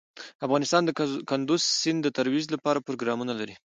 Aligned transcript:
افغانستان 0.45 0.81
د 0.85 0.89
کندز 1.29 1.61
سیند 1.81 1.99
د 2.03 2.07
ترویج 2.17 2.45
لپاره 2.55 2.83
پروګرامونه 2.87 3.33
لري. 3.39 3.55